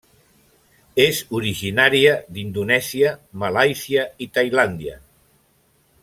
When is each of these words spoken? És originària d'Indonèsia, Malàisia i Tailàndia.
És 1.03 1.19
originària 1.39 2.15
d'Indonèsia, 2.37 3.11
Malàisia 3.43 4.07
i 4.27 4.33
Tailàndia. 4.39 4.97